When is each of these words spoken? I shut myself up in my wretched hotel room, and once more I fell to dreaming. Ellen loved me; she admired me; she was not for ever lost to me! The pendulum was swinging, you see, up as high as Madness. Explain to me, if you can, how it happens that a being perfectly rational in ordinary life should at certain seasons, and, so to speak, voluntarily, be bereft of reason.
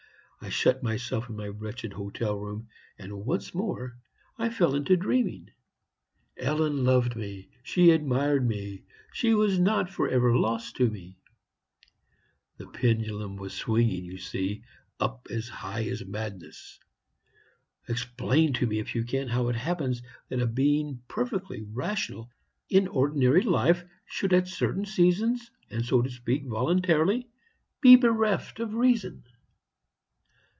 I 0.43 0.49
shut 0.49 0.81
myself 0.81 1.25
up 1.25 1.29
in 1.29 1.35
my 1.35 1.49
wretched 1.49 1.93
hotel 1.93 2.35
room, 2.35 2.67
and 2.97 3.27
once 3.27 3.53
more 3.53 3.95
I 4.39 4.49
fell 4.49 4.83
to 4.83 4.97
dreaming. 4.97 5.51
Ellen 6.35 6.83
loved 6.83 7.15
me; 7.15 7.49
she 7.61 7.91
admired 7.91 8.47
me; 8.47 8.85
she 9.13 9.35
was 9.35 9.59
not 9.59 9.91
for 9.91 10.09
ever 10.09 10.35
lost 10.35 10.75
to 10.77 10.89
me! 10.89 11.19
The 12.57 12.65
pendulum 12.65 13.35
was 13.35 13.53
swinging, 13.53 14.03
you 14.03 14.17
see, 14.17 14.63
up 14.99 15.27
as 15.29 15.47
high 15.47 15.83
as 15.83 16.03
Madness. 16.07 16.79
Explain 17.87 18.53
to 18.53 18.65
me, 18.65 18.79
if 18.79 18.95
you 18.95 19.03
can, 19.03 19.27
how 19.27 19.47
it 19.49 19.55
happens 19.55 20.01
that 20.29 20.39
a 20.41 20.47
being 20.47 21.03
perfectly 21.07 21.61
rational 21.61 22.31
in 22.67 22.87
ordinary 22.87 23.43
life 23.43 23.85
should 24.07 24.33
at 24.33 24.47
certain 24.47 24.85
seasons, 24.85 25.51
and, 25.69 25.85
so 25.85 26.01
to 26.01 26.09
speak, 26.09 26.47
voluntarily, 26.47 27.27
be 27.79 27.95
bereft 27.95 28.59
of 28.59 28.73
reason. 28.73 29.23